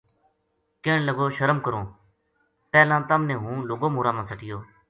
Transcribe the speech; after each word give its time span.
کہن 0.83 1.01
لگو 1.09 1.25
شرم 1.37 1.57
کروں 1.65 1.83
پہلاں 2.71 2.99
تَم 3.09 3.21
نے 3.29 3.35
ہوں 3.43 3.57
لُگا 3.69 3.87
مورا 3.93 4.11
ما 4.15 4.23
سَٹیو 4.29 4.57